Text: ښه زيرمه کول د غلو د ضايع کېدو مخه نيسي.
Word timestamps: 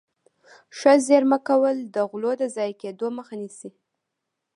ښه 0.77 0.93
زيرمه 1.07 1.37
کول 1.47 1.77
د 1.93 1.95
غلو 2.09 2.31
د 2.41 2.43
ضايع 2.55 2.75
کېدو 2.81 3.07
مخه 3.17 3.33
نيسي. 3.41 3.69